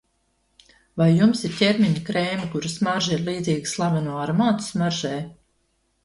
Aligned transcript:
Vai 0.99 1.05
jums 1.17 1.41
ir 1.49 1.51
ķermeņa 1.57 2.01
krēmi, 2.07 2.47
kuru 2.53 2.71
smarža 2.75 3.13
ir 3.17 3.21
līdzīga 3.27 3.69
slaveno 3.73 4.15
aromātu 4.23 4.67
smaržai? 4.69 5.21